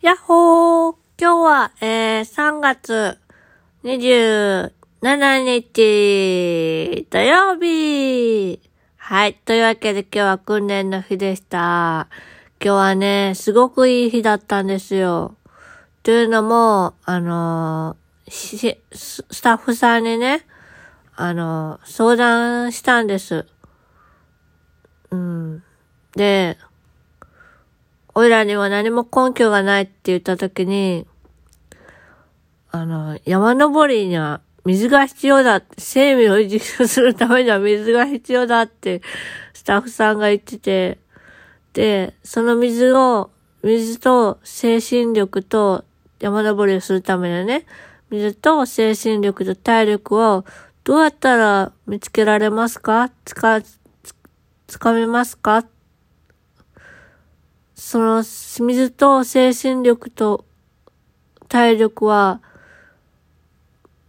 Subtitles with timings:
[0.00, 3.18] やっほー今日は、えー、3月
[3.82, 4.70] 27
[5.42, 8.60] 日土曜日
[8.96, 9.34] はい。
[9.34, 12.06] というわけで今日は訓練の日でした。
[12.62, 15.34] 今日はね、すごくいい日だったんですよ。
[16.04, 20.46] というのも、あのー、スタッフさんにね、
[21.16, 23.46] あのー、相談したんです。
[25.10, 25.64] うん。
[26.14, 26.56] で、
[28.18, 31.06] おいらには何も根拠がないって言ったときに、
[32.72, 35.62] あの、山登りには水が必要だ。
[35.78, 39.02] 生命を維持するためには水が必要だって
[39.52, 40.98] スタッフさんが言ってて、
[41.74, 43.30] で、その水を、
[43.62, 45.84] 水と精神力と
[46.18, 47.66] 山登りをするためのね、
[48.10, 50.44] 水と精神力と体力を
[50.82, 53.12] どうやったら見つけられますか？
[53.24, 53.60] つか、
[54.66, 55.64] つかめますか？
[57.80, 60.44] その水と精神力と
[61.48, 62.42] 体力は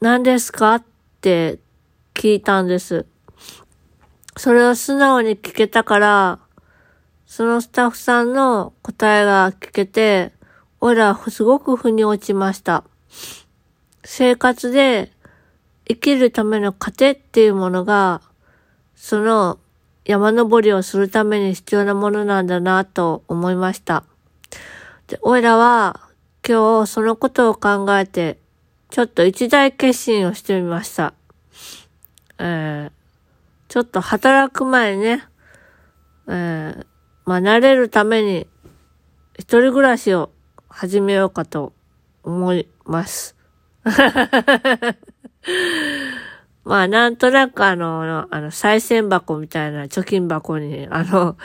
[0.00, 0.76] 何ですか？
[0.76, 0.84] っ
[1.20, 1.58] て
[2.14, 3.06] 聞いたんです。
[4.36, 6.38] それを素直に聞けたから、
[7.26, 10.32] そのスタッフさんの答えが聞けて、
[10.80, 12.84] おいらすごく腑に落ちました。
[14.04, 15.10] 生活で
[15.88, 18.22] 生きるための糧っていうものが、
[18.94, 19.58] その
[20.06, 24.04] 山登りをするために必要なものなんだなと思いました。
[25.08, 26.00] で、おいらは
[26.46, 28.38] 今日そのことを考えて、
[28.90, 31.12] ちょっと一大決心をしてみました。
[32.38, 32.92] えー、
[33.68, 35.24] ちょっと働く前ね、
[36.28, 36.86] えー、
[37.24, 38.46] まあ、慣れるために、
[39.36, 40.30] 一人暮らしを
[40.68, 41.72] 始めようかと
[42.22, 43.34] 思います。
[46.66, 51.36] まあ、なんとなくあの、あの、再銭箱みたいな貯金箱に、あの、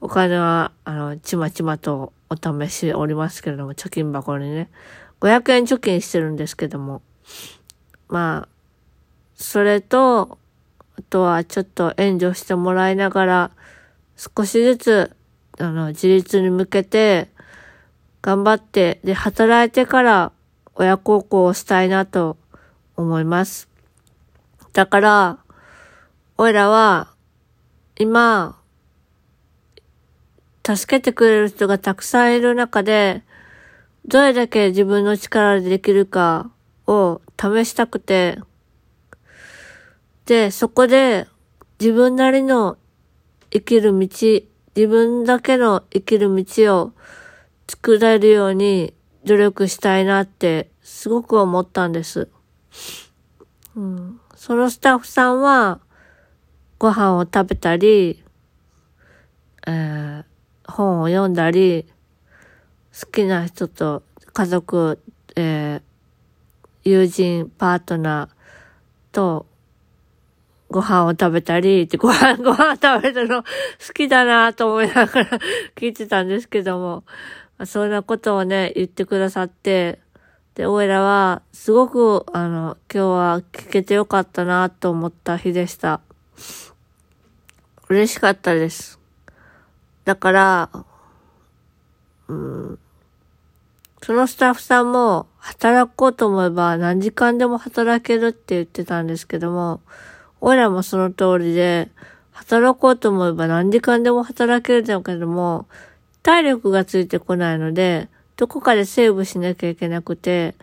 [0.00, 4.68] お金は、あの、ちまちまとお試しおりますけれども、貯金箱にね、
[5.20, 7.02] 500円貯金してるんですけども、
[8.08, 8.48] まあ、
[9.36, 10.38] それと、
[10.98, 13.50] あとはちょっと援助してもらいながら、
[14.16, 15.16] 少しずつ、
[15.60, 17.28] あの、自立に向けて、
[18.22, 20.32] 頑張って、で、働いてから
[20.74, 22.38] 親孝行をしたいなと
[22.96, 23.73] 思います。
[24.74, 25.38] だから、
[26.36, 27.14] おいらは、
[27.96, 28.60] 今、
[30.66, 33.22] 助けてくれる人がたくさんいる中で、
[34.04, 36.50] どれだけ自分の力でできるか
[36.88, 38.40] を試したくて、
[40.26, 41.28] で、そこで
[41.78, 42.76] 自分なりの
[43.52, 44.08] 生きる道、
[44.74, 46.92] 自分だけの生きる道を
[47.68, 48.92] 作れるように
[49.24, 52.28] 努力したいなってすごく思ったんです。
[53.76, 55.80] うん、そのスタッフさんは、
[56.78, 58.22] ご飯を食べたり、
[59.66, 60.24] えー、
[60.70, 61.86] 本を読んだり、
[62.92, 64.02] 好きな人と
[64.34, 65.00] 家族、
[65.34, 65.82] えー、
[66.84, 69.46] 友人、パートナーと
[70.68, 73.48] ご飯を食べたり、ご飯、 ご飯食べるの好
[73.94, 75.38] きだなと思いながら
[75.74, 77.04] 聞いてたんですけども、
[77.64, 80.03] そんなことをね、言ってくださって、
[80.54, 86.00] で、おいらは、すごく、あの、今日は聞けてよかったなと思った日でした。
[87.88, 89.00] 嬉しかったです。
[90.04, 90.70] だから、
[92.28, 92.78] うん、
[94.00, 99.80] そのスタッフさんも、働こうと思えば何時間でも働けるって言ってたんですけども、
[100.40, 101.90] おいらもその通りで、
[102.30, 105.66] 働こうと思えば何時間でも働けるんだけども、
[106.22, 110.54] 体力がついてこないので、どこかでセーブしなきゃいけなくて、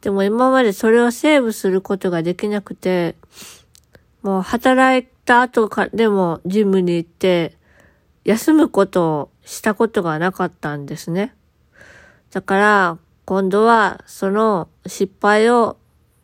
[0.00, 3.16] でも今までそれをセーブすることができなくて、
[4.22, 7.56] もう働いた後かでもジムに行って、
[8.24, 11.34] 休むことをしたことがなかったんですね。
[12.30, 15.76] だから、今度はその失敗を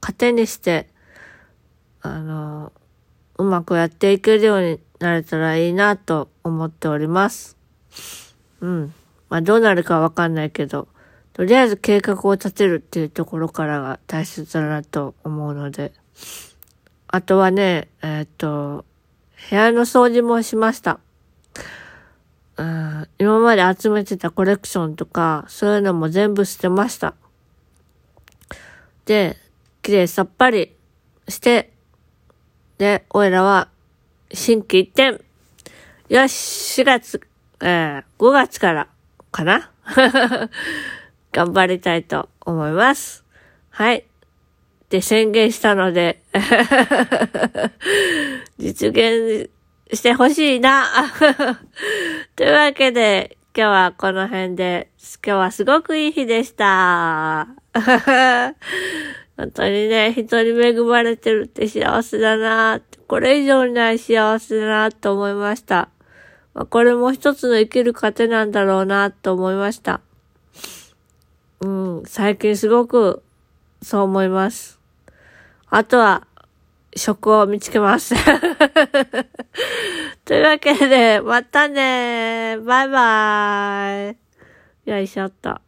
[0.00, 0.88] 糧にして、
[2.00, 2.72] あの、
[3.36, 7.56] うまくやっていけるようになれたらいいなと思っております。
[8.60, 8.94] うん。
[9.28, 10.88] まあどうなるかわかんないけど、
[11.32, 15.92] とりあえず計画を立てるっていうところからが大切だなと思うので。
[17.10, 18.84] あとはね、えー、っと、
[19.48, 21.00] 部屋の掃除もしました。
[22.56, 27.14] うん、今まで集めてたコレクションとか、そういうのも全部捨てました。
[29.06, 29.36] で、
[29.80, 30.74] 綺麗さっぱり
[31.28, 31.72] して、
[32.76, 33.68] で、おいらは、
[34.32, 35.20] 新規一点。
[36.08, 37.20] よし、4月、
[37.60, 38.88] えー、5月から
[39.38, 39.70] かな？
[41.32, 43.24] 頑張りたいと思います。
[43.70, 44.04] はい。
[44.90, 46.22] で宣言したので
[48.58, 49.50] 実現
[49.92, 50.86] してほしいな
[52.36, 54.90] というわけで、今日はこの辺で、
[55.24, 57.48] 今日はすごくいい日でした。
[59.36, 65.88] 本当にね、人に恵まれてるって幸せだな、これ以上にない幸せだなと思いました。
[66.58, 70.00] まあ、これも一つの生きる糧なんだろうなと思いました。
[71.60, 73.22] うん、最近すごく
[73.80, 74.80] そう思います。
[75.70, 76.26] あとは、
[76.96, 78.16] 職を見つけます。
[80.24, 84.16] というわけで、またねバイバー
[84.84, 84.90] イ。
[84.90, 85.67] よいしょっと。